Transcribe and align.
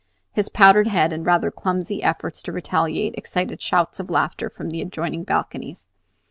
His 0.31 0.49
powdered 0.49 0.87
head 0.87 1.13
and 1.13 1.23
rather 1.23 1.51
clumsy 1.51 2.01
efforts 2.01 2.41
to 2.41 2.51
retaliate 2.51 3.13
excited 3.15 3.61
shouts 3.61 3.99
of 3.99 4.09
laughter 4.09 4.49
from 4.49 4.71
the 4.71 4.81
adjoining 4.81 5.23
balconies. 5.25 5.89